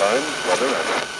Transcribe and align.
time, 0.00 0.22
weather, 0.48 0.64
and 0.64 1.19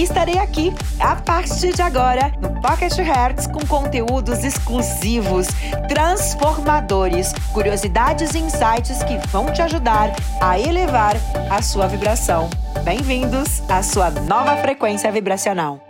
estarei 0.00 0.38
aqui 0.38 0.72
a 0.98 1.16
partir 1.16 1.74
de 1.74 1.82
agora 1.82 2.32
no 2.40 2.60
Pocket 2.62 2.96
Hertz 2.96 3.46
com 3.46 3.60
conteúdos 3.66 4.42
exclusivos, 4.42 5.48
transformadores, 5.88 7.32
curiosidades 7.52 8.34
e 8.34 8.38
insights 8.38 9.02
que 9.02 9.18
vão 9.28 9.52
te 9.52 9.60
ajudar 9.60 10.10
a 10.40 10.58
elevar 10.58 11.14
a 11.50 11.60
sua 11.60 11.86
vibração. 11.86 12.48
Bem-vindos 12.84 13.60
à 13.68 13.82
sua 13.82 14.10
nova 14.10 14.56
frequência 14.56 15.12
vibracional. 15.12 15.80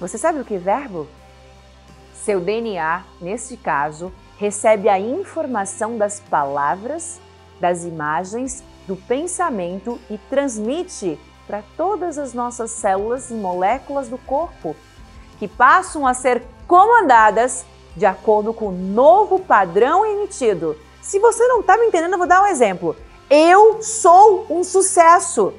Você 0.00 0.18
sabe 0.18 0.40
o 0.40 0.44
que 0.44 0.54
é 0.54 0.58
verbo? 0.58 1.06
Seu 2.12 2.40
DNA, 2.40 3.04
nesse 3.20 3.56
caso, 3.56 4.12
recebe 4.38 4.88
a 4.88 4.98
informação 4.98 5.96
das 5.96 6.18
palavras, 6.18 7.20
das 7.60 7.84
imagens 7.84 8.64
do 8.86 8.96
pensamento 8.96 9.98
e 10.10 10.18
transmite 10.18 11.18
para 11.46 11.62
todas 11.76 12.18
as 12.18 12.32
nossas 12.32 12.70
células 12.70 13.30
e 13.30 13.34
moléculas 13.34 14.08
do 14.08 14.18
corpo, 14.18 14.76
que 15.38 15.48
passam 15.48 16.06
a 16.06 16.14
ser 16.14 16.42
comandadas 16.66 17.64
de 17.96 18.06
acordo 18.06 18.54
com 18.54 18.68
o 18.68 18.72
novo 18.72 19.38
padrão 19.38 20.06
emitido. 20.06 20.76
Se 21.00 21.18
você 21.18 21.46
não 21.48 21.60
está 21.60 21.76
me 21.76 21.86
entendendo, 21.86 22.12
eu 22.12 22.18
vou 22.18 22.26
dar 22.26 22.42
um 22.42 22.46
exemplo. 22.46 22.96
Eu 23.28 23.82
sou 23.82 24.46
um 24.48 24.62
sucesso. 24.62 25.52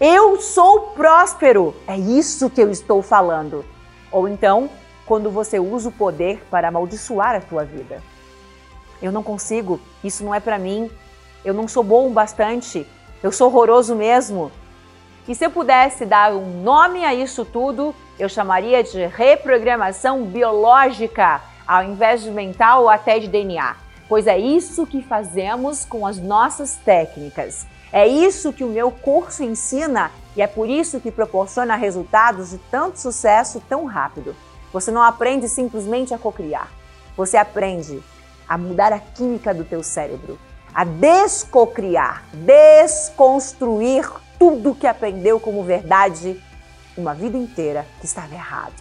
Eu 0.00 0.40
sou 0.40 0.92
próspero. 0.92 1.74
É 1.86 1.98
isso 1.98 2.48
que 2.48 2.62
eu 2.62 2.70
estou 2.70 3.02
falando. 3.02 3.64
Ou 4.12 4.28
então, 4.28 4.70
quando 5.04 5.30
você 5.30 5.58
usa 5.58 5.88
o 5.88 5.92
poder 5.92 6.44
para 6.50 6.68
amaldiçoar 6.68 7.34
a 7.34 7.40
tua 7.40 7.64
vida. 7.64 8.02
Eu 9.02 9.10
não 9.10 9.22
consigo, 9.22 9.80
isso 10.04 10.24
não 10.24 10.34
é 10.34 10.40
para 10.40 10.58
mim, 10.58 10.90
eu 11.44 11.54
não 11.54 11.68
sou 11.68 11.82
bom 11.82 12.08
o 12.08 12.10
bastante, 12.10 12.86
eu 13.22 13.32
sou 13.32 13.48
horroroso 13.48 13.94
mesmo. 13.94 14.50
E 15.26 15.34
se 15.34 15.44
eu 15.44 15.50
pudesse 15.50 16.06
dar 16.06 16.32
um 16.32 16.62
nome 16.62 17.04
a 17.04 17.14
isso 17.14 17.44
tudo, 17.44 17.94
eu 18.18 18.28
chamaria 18.28 18.82
de 18.82 19.06
reprogramação 19.06 20.24
biológica, 20.24 21.40
ao 21.66 21.84
invés 21.84 22.22
de 22.22 22.30
mental 22.30 22.82
ou 22.82 22.88
até 22.88 23.18
de 23.18 23.28
DNA. 23.28 23.76
Pois 24.08 24.26
é 24.26 24.38
isso 24.38 24.86
que 24.86 25.02
fazemos 25.02 25.84
com 25.84 26.06
as 26.06 26.16
nossas 26.16 26.76
técnicas. 26.76 27.66
É 27.92 28.06
isso 28.06 28.52
que 28.52 28.64
o 28.64 28.68
meu 28.68 28.90
curso 28.90 29.42
ensina 29.42 30.10
e 30.34 30.42
é 30.42 30.46
por 30.46 30.68
isso 30.68 31.00
que 31.00 31.10
proporciona 31.10 31.76
resultados 31.76 32.50
de 32.50 32.58
tanto 32.70 32.98
sucesso 32.98 33.62
tão 33.68 33.84
rápido. 33.84 34.34
Você 34.72 34.90
não 34.90 35.02
aprende 35.02 35.48
simplesmente 35.48 36.14
a 36.14 36.18
cocriar. 36.18 36.70
Você 37.16 37.36
aprende 37.36 38.02
a 38.48 38.56
mudar 38.56 38.92
a 38.92 38.98
química 38.98 39.52
do 39.52 39.64
teu 39.64 39.82
cérebro 39.82 40.38
a 40.78 40.84
descocriar, 40.84 42.22
desconstruir 42.32 44.08
tudo 44.38 44.76
que 44.76 44.86
aprendeu 44.86 45.40
como 45.40 45.64
verdade 45.64 46.40
uma 46.96 47.12
vida 47.12 47.36
inteira 47.36 47.84
que 47.98 48.06
estava 48.06 48.32
errado. 48.32 48.80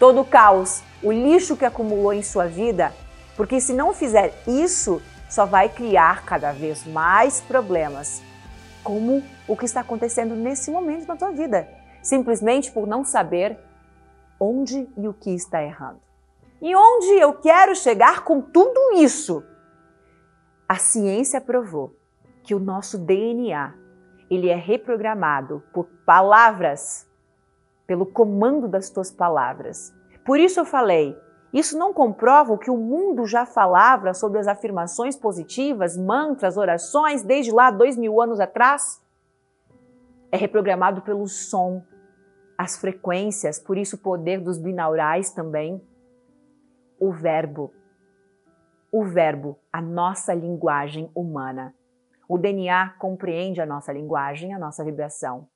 Todo 0.00 0.22
o 0.22 0.24
caos, 0.24 0.82
o 1.00 1.12
lixo 1.12 1.56
que 1.56 1.64
acumulou 1.64 2.12
em 2.12 2.24
sua 2.24 2.48
vida, 2.48 2.92
porque 3.36 3.60
se 3.60 3.72
não 3.72 3.94
fizer 3.94 4.34
isso, 4.48 5.00
só 5.30 5.46
vai 5.46 5.68
criar 5.68 6.24
cada 6.24 6.50
vez 6.50 6.84
mais 6.84 7.40
problemas, 7.40 8.20
como 8.82 9.22
o 9.46 9.56
que 9.56 9.64
está 9.64 9.82
acontecendo 9.82 10.34
nesse 10.34 10.72
momento 10.72 11.06
na 11.06 11.14
tua 11.14 11.30
vida, 11.30 11.68
simplesmente 12.02 12.72
por 12.72 12.84
não 12.84 13.04
saber 13.04 13.56
onde 14.40 14.88
e 14.96 15.06
o 15.06 15.14
que 15.14 15.30
está 15.30 15.62
errando. 15.62 16.00
E 16.60 16.74
onde 16.74 17.12
eu 17.20 17.32
quero 17.34 17.76
chegar 17.76 18.24
com 18.24 18.40
tudo 18.40 18.94
isso? 18.94 19.44
A 20.68 20.76
ciência 20.76 21.40
provou 21.40 21.94
que 22.42 22.54
o 22.54 22.58
nosso 22.58 22.98
DNA 22.98 23.72
ele 24.28 24.48
é 24.48 24.56
reprogramado 24.56 25.62
por 25.72 25.86
palavras, 26.04 27.08
pelo 27.86 28.04
comando 28.04 28.66
das 28.66 28.90
tuas 28.90 29.10
palavras. 29.10 29.94
Por 30.24 30.40
isso 30.40 30.58
eu 30.58 30.64
falei, 30.64 31.16
isso 31.52 31.78
não 31.78 31.94
comprova 31.94 32.52
o 32.52 32.58
que 32.58 32.70
o 32.70 32.76
mundo 32.76 33.24
já 33.26 33.46
falava 33.46 34.12
sobre 34.12 34.40
as 34.40 34.48
afirmações 34.48 35.16
positivas, 35.16 35.96
mantras, 35.96 36.56
orações, 36.56 37.22
desde 37.22 37.52
lá 37.52 37.70
dois 37.70 37.96
mil 37.96 38.20
anos 38.20 38.40
atrás? 38.40 39.00
É 40.32 40.36
reprogramado 40.36 41.00
pelo 41.02 41.28
som, 41.28 41.84
as 42.58 42.76
frequências, 42.76 43.60
por 43.60 43.78
isso 43.78 43.94
o 43.94 44.00
poder 44.00 44.40
dos 44.40 44.58
binaurais 44.58 45.30
também. 45.30 45.80
O 46.98 47.12
verbo 47.12 47.72
o 48.90 49.04
verbo, 49.04 49.58
a 49.72 49.80
nossa 49.80 50.34
linguagem 50.34 51.10
humana. 51.14 51.74
O 52.28 52.38
DNA 52.38 52.90
compreende 52.98 53.60
a 53.60 53.66
nossa 53.66 53.92
linguagem, 53.92 54.52
a 54.52 54.58
nossa 54.58 54.84
vibração. 54.84 55.48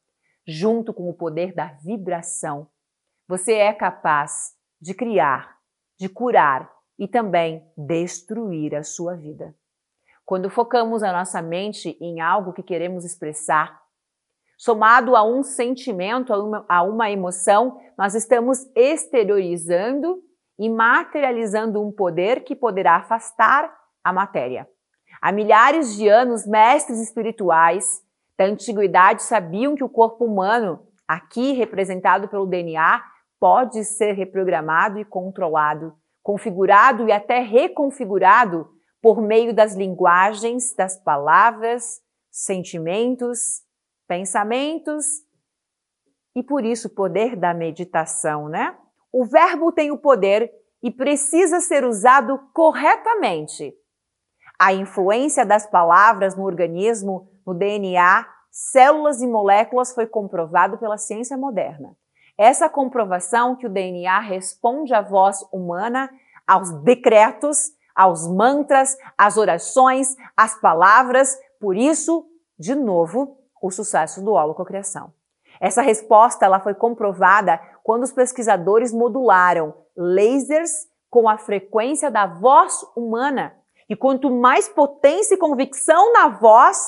Junto 0.47 0.93
com 0.95 1.09
o 1.09 1.15
poder 1.15 1.55
da 1.55 1.67
vibração, 1.83 2.69
você 3.29 3.55
é 3.55 3.73
capaz 3.73 4.57
de 4.81 4.95
criar, 4.95 5.57
de 5.99 6.09
curar 6.09 6.71
e 6.99 7.07
também 7.07 7.65
destruir 7.77 8.75
a 8.75 8.83
sua 8.83 9.15
vida. 9.15 9.55
Quando 10.25 10.51
focamos 10.51 11.03
a 11.03 11.13
nossa 11.13 11.43
mente 11.43 11.97
em 12.01 12.21
algo 12.21 12.53
que 12.53 12.63
queremos 12.63 13.05
expressar, 13.05 13.81
somado 14.57 15.17
a 15.17 15.25
um 15.25 15.43
sentimento, 15.43 16.33
a 16.33 16.39
uma, 16.43 16.65
a 16.69 16.83
uma 16.83 17.11
emoção, 17.11 17.81
nós 17.97 18.15
estamos 18.15 18.71
exteriorizando 18.75 20.23
e 20.61 20.69
materializando 20.69 21.83
um 21.83 21.91
poder 21.91 22.45
que 22.45 22.55
poderá 22.55 22.97
afastar 22.97 23.75
a 24.05 24.13
matéria. 24.13 24.69
Há 25.19 25.33
milhares 25.33 25.97
de 25.97 26.07
anos, 26.07 26.47
mestres 26.47 27.01
espirituais 27.01 28.03
da 28.37 28.45
antiguidade 28.45 29.23
sabiam 29.23 29.75
que 29.75 29.83
o 29.83 29.89
corpo 29.89 30.27
humano, 30.27 30.87
aqui 31.09 31.53
representado 31.53 32.29
pelo 32.29 32.45
DNA, 32.45 33.03
pode 33.41 33.83
ser 33.85 34.13
reprogramado 34.13 34.99
e 34.99 35.05
controlado, 35.05 35.95
configurado 36.23 37.09
e 37.09 37.13
até 37.13 37.41
reconfigurado 37.41 38.69
por 39.01 39.23
meio 39.23 39.55
das 39.55 39.75
linguagens, 39.75 40.75
das 40.77 41.03
palavras, 41.03 42.03
sentimentos, 42.31 43.63
pensamentos 44.07 45.07
e 46.37 46.43
por 46.43 46.67
isso 46.67 46.89
o 46.89 46.95
poder 46.95 47.35
da 47.35 47.55
meditação, 47.55 48.47
né? 48.47 48.77
O 49.13 49.25
verbo 49.25 49.73
tem 49.73 49.91
o 49.91 49.99
poder 49.99 50.53
e 50.83 50.91
precisa 50.91 51.61
ser 51.61 51.85
usado 51.85 52.41
corretamente. 52.55 53.75
A 54.59 54.73
influência 54.73 55.45
das 55.45 55.67
palavras 55.67 56.37
no 56.37 56.45
organismo, 56.45 57.29
no 57.47 57.55
DNA, 57.55 58.27
células 58.51 59.23
e 59.23 59.27
moléculas 59.27 59.95
foi 59.95 60.07
comprovado 60.07 60.79
pela 60.79 60.99
ciência 60.99 61.37
moderna. 61.37 61.97
Essa 62.37 62.69
comprovação 62.69 63.57
que 63.57 63.67
o 63.67 63.71
DNA 63.71 64.19
responde 64.21 64.95
à 64.95 65.03
voz 65.03 65.45
humana, 65.53 66.11
aos 66.47 66.71
decretos, 66.83 67.71
aos 67.95 68.27
mantras, 68.27 68.97
às 69.17 69.37
orações, 69.37 70.17
às 70.37 70.59
palavras, 70.59 71.39
por 71.61 71.77
isso, 71.77 72.27
de 72.59 72.75
novo, 72.75 73.37
o 73.63 73.71
sucesso 73.71 74.25
do 74.25 74.33
holococriação. 74.33 75.13
Essa 75.61 75.83
resposta 75.83 76.47
ela 76.47 76.61
foi 76.61 76.75
comprovada 76.75 77.61
quando 77.91 78.05
os 78.05 78.13
pesquisadores 78.13 78.93
modularam 78.93 79.75
lasers 79.97 80.71
com 81.11 81.29
a 81.29 81.37
frequência 81.37 82.09
da 82.09 82.25
voz 82.25 82.73
humana. 82.95 83.53
E 83.89 83.97
quanto 83.97 84.31
mais 84.31 84.69
potência 84.69 85.35
e 85.35 85.37
convicção 85.37 86.13
na 86.13 86.29
voz, 86.29 86.79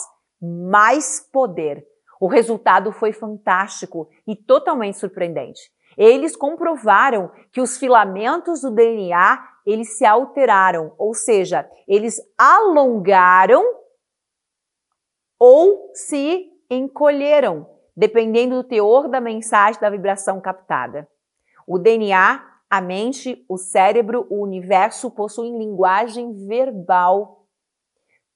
mais 0.40 1.18
poder. 1.32 1.84
O 2.20 2.28
resultado 2.28 2.92
foi 2.92 3.12
fantástico 3.12 4.08
e 4.24 4.36
totalmente 4.36 4.96
surpreendente. 4.96 5.60
Eles 5.98 6.36
comprovaram 6.36 7.32
que 7.50 7.60
os 7.60 7.76
filamentos 7.78 8.60
do 8.60 8.70
DNA 8.70 9.44
eles 9.66 9.98
se 9.98 10.04
alteraram, 10.04 10.94
ou 10.96 11.14
seja, 11.14 11.68
eles 11.88 12.20
alongaram 12.38 13.64
ou 15.36 15.90
se 15.94 16.48
encolheram 16.70 17.66
dependendo 17.96 18.56
do 18.56 18.64
teor 18.64 19.08
da 19.08 19.20
mensagem 19.20 19.80
da 19.80 19.90
vibração 19.90 20.40
captada. 20.40 21.08
O 21.66 21.78
DNA 21.78 22.52
a 22.72 22.80
mente, 22.80 23.44
o 23.50 23.58
cérebro, 23.58 24.26
o 24.30 24.42
universo 24.42 25.10
possuem 25.10 25.58
linguagem 25.58 26.46
verbal. 26.46 27.46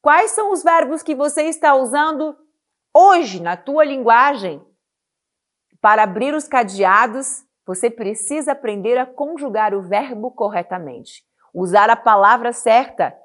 Quais 0.02 0.32
são 0.32 0.52
os 0.52 0.62
verbos 0.62 1.02
que 1.02 1.14
você 1.14 1.44
está 1.44 1.74
usando 1.74 2.36
hoje 2.92 3.40
na 3.40 3.56
tua 3.56 3.82
linguagem? 3.82 4.62
Para 5.80 6.02
abrir 6.02 6.34
os 6.34 6.46
cadeados, 6.46 7.46
você 7.64 7.88
precisa 7.88 8.52
aprender 8.52 8.98
a 8.98 9.06
conjugar 9.06 9.72
o 9.72 9.80
verbo 9.80 10.30
corretamente, 10.30 11.24
usar 11.54 11.88
a 11.88 11.96
palavra 11.96 12.52
certa. 12.52 13.16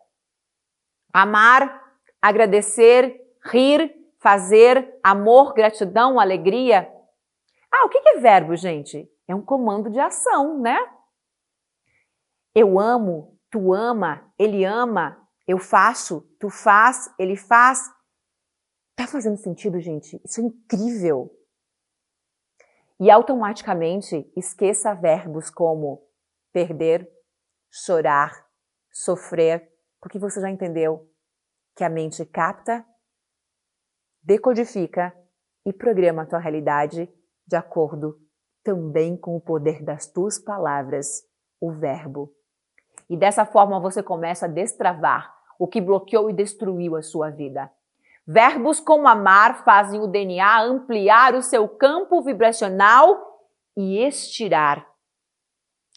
Amar, 1.12 1.92
agradecer, 2.22 3.20
rir, 3.44 3.94
fazer, 4.22 5.00
amor, 5.04 5.54
gratidão, 5.54 6.20
alegria. 6.20 6.88
Ah, 7.72 7.86
o 7.86 7.90
que 7.90 7.98
é 7.98 8.20
verbo, 8.20 8.56
gente? 8.56 9.10
É 9.28 9.34
um 9.34 9.42
comando 9.42 9.90
de 9.90 10.00
ação, 10.00 10.60
né? 10.60 10.78
Eu 12.54 12.80
amo, 12.80 13.40
tu 13.50 13.74
ama, 13.74 14.32
ele 14.38 14.64
ama, 14.64 15.18
eu 15.48 15.58
faço, 15.58 16.22
tu 16.40 16.50
faz, 16.50 17.12
ele 17.18 17.36
faz. 17.36 17.90
Tá 18.96 19.08
fazendo 19.08 19.38
sentido, 19.38 19.80
gente? 19.80 20.22
Isso 20.24 20.40
é 20.40 20.44
incrível. 20.44 21.36
E 23.00 23.10
automaticamente 23.10 24.32
esqueça 24.36 24.94
verbos 24.94 25.50
como 25.50 26.08
perder, 26.54 27.10
chorar, 27.72 28.46
sofrer, 28.92 29.68
porque 30.00 30.20
você 30.20 30.40
já 30.40 30.50
entendeu 30.50 31.10
que 31.76 31.84
a 31.84 31.90
mente 31.90 32.24
capta, 32.26 32.86
decodifica 34.24 35.14
e 35.66 35.74
programa 35.74 36.24
a 36.24 36.26
tua 36.26 36.40
realidade 36.40 37.10
de 37.48 37.56
acordo 37.56 38.20
também 38.64 39.18
com 39.18 39.36
o 39.36 39.42
poder 39.42 39.84
das 39.84 40.08
tuas 40.08 40.38
palavras, 40.38 41.24
o 41.60 41.72
verbo. 41.72 42.32
E 43.10 43.18
dessa 43.18 43.46
forma 43.46 43.80
você 43.80 44.02
começa 44.02 44.46
a 44.46 44.50
destravar 44.50 45.34
o 45.60 45.68
que 45.68 45.82
bloqueou 45.82 46.30
e 46.30 46.34
destruiu 46.34 46.96
a 46.96 47.02
sua 47.02 47.30
vida. 47.30 47.72
Verbos 48.26 48.80
como 48.80 49.08
amar 49.08 49.64
fazem 49.64 50.00
o 50.00 50.08
DNA 50.08 50.64
ampliar 50.64 51.36
o 51.36 51.42
seu 51.42 51.68
campo 51.68 52.22
vibracional 52.22 53.20
e 53.76 53.98
estirar. 54.06 54.88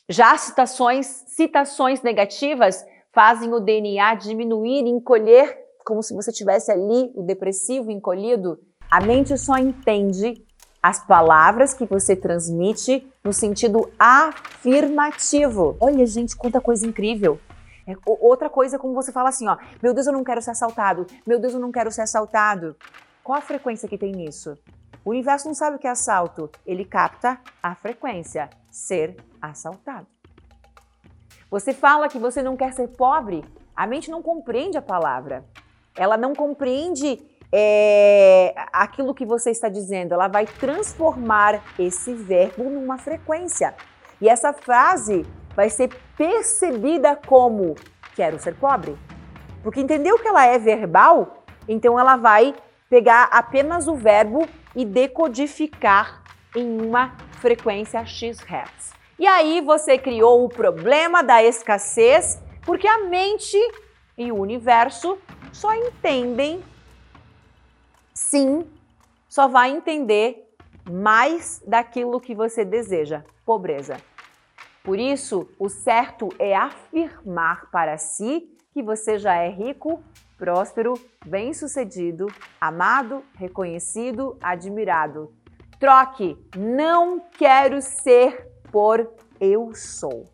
Já 0.08 0.36
citações, 0.36 1.06
citações 1.06 2.02
negativas 2.02 2.84
fazem 3.12 3.52
o 3.52 3.60
DNA 3.60 4.14
diminuir 4.16 4.86
encolher, 4.86 5.63
como 5.84 6.02
se 6.02 6.14
você 6.14 6.32
tivesse 6.32 6.72
ali 6.72 7.12
o 7.14 7.22
depressivo 7.22 7.90
encolhido. 7.90 8.58
A 8.90 9.00
mente 9.00 9.36
só 9.36 9.56
entende 9.58 10.42
as 10.82 11.04
palavras 11.06 11.72
que 11.72 11.86
você 11.86 12.14
transmite 12.14 13.06
no 13.22 13.32
sentido 13.32 13.90
afirmativo. 13.98 15.76
Olha, 15.80 16.04
gente, 16.06 16.36
quanta 16.36 16.60
coisa 16.60 16.86
incrível. 16.86 17.38
É, 17.86 17.94
outra 18.04 18.48
coisa, 18.48 18.78
como 18.78 18.94
você 18.94 19.12
fala 19.12 19.28
assim, 19.28 19.46
ó, 19.46 19.56
meu 19.82 19.92
Deus, 19.92 20.06
eu 20.06 20.12
não 20.12 20.24
quero 20.24 20.40
ser 20.40 20.50
assaltado, 20.50 21.06
meu 21.26 21.38
Deus, 21.38 21.52
eu 21.52 21.60
não 21.60 21.70
quero 21.70 21.90
ser 21.90 22.02
assaltado. 22.02 22.76
Qual 23.22 23.38
a 23.38 23.42
frequência 23.42 23.88
que 23.88 23.98
tem 23.98 24.12
nisso? 24.12 24.56
O 25.04 25.10
universo 25.10 25.46
não 25.46 25.54
sabe 25.54 25.76
o 25.76 25.78
que 25.78 25.86
é 25.86 25.90
assalto, 25.90 26.50
ele 26.66 26.84
capta 26.84 27.38
a 27.62 27.74
frequência, 27.74 28.48
ser 28.70 29.16
assaltado. 29.40 30.06
Você 31.50 31.74
fala 31.74 32.08
que 32.08 32.18
você 32.18 32.42
não 32.42 32.56
quer 32.56 32.72
ser 32.72 32.88
pobre, 32.88 33.44
a 33.76 33.86
mente 33.86 34.10
não 34.10 34.22
compreende 34.22 34.78
a 34.78 34.82
palavra. 34.82 35.44
Ela 35.96 36.16
não 36.16 36.34
compreende 36.34 37.20
é, 37.52 38.52
aquilo 38.72 39.14
que 39.14 39.24
você 39.24 39.50
está 39.50 39.68
dizendo, 39.68 40.12
ela 40.12 40.26
vai 40.26 40.44
transformar 40.44 41.62
esse 41.78 42.12
verbo 42.12 42.64
numa 42.64 42.98
frequência. 42.98 43.74
E 44.20 44.28
essa 44.28 44.52
frase 44.52 45.24
vai 45.54 45.70
ser 45.70 45.90
percebida 46.16 47.14
como 47.14 47.76
quero 48.16 48.40
ser 48.40 48.56
pobre. 48.56 48.98
Porque 49.62 49.80
entendeu 49.80 50.18
que 50.18 50.26
ela 50.26 50.44
é 50.44 50.58
verbal, 50.58 51.44
então 51.68 51.98
ela 51.98 52.16
vai 52.16 52.54
pegar 52.90 53.28
apenas 53.30 53.86
o 53.86 53.94
verbo 53.94 54.48
e 54.74 54.84
decodificar 54.84 56.22
em 56.56 56.80
uma 56.80 57.16
frequência 57.40 58.04
X 58.04 58.38
Hz. 58.38 58.92
E 59.16 59.26
aí 59.28 59.60
você 59.60 59.96
criou 59.96 60.44
o 60.44 60.48
problema 60.48 61.22
da 61.22 61.42
escassez, 61.42 62.40
porque 62.62 62.88
a 62.88 63.04
mente 63.04 63.56
e 64.18 64.32
o 64.32 64.36
universo 64.36 65.18
só 65.54 65.72
entendem 65.72 66.62
sim, 68.12 68.68
só 69.28 69.46
vai 69.46 69.70
entender 69.70 70.52
mais 70.90 71.62
daquilo 71.66 72.20
que 72.20 72.34
você 72.34 72.64
deseja, 72.64 73.24
pobreza. 73.46 73.96
Por 74.82 74.98
isso, 74.98 75.48
o 75.58 75.68
certo 75.68 76.28
é 76.38 76.54
afirmar 76.54 77.70
para 77.70 77.96
si 77.96 78.50
que 78.72 78.82
você 78.82 79.16
já 79.16 79.36
é 79.36 79.48
rico, 79.48 80.02
próspero, 80.36 80.94
bem-sucedido, 81.24 82.26
amado, 82.60 83.24
reconhecido, 83.36 84.36
admirado. 84.42 85.32
Troque 85.78 86.36
não 86.56 87.20
quero 87.38 87.80
ser 87.80 88.50
por 88.70 89.08
eu 89.40 89.72
sou. 89.74 90.33